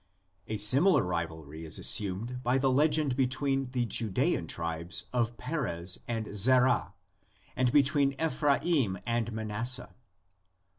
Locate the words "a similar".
0.47-1.03